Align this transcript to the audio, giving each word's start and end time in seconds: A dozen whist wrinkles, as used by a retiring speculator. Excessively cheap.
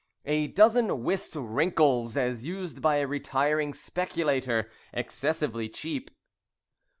A 0.25 0.47
dozen 0.47 1.03
whist 1.03 1.35
wrinkles, 1.35 2.17
as 2.17 2.43
used 2.43 2.81
by 2.81 2.95
a 2.95 3.05
retiring 3.07 3.71
speculator. 3.71 4.67
Excessively 4.93 5.69
cheap. 5.69 6.09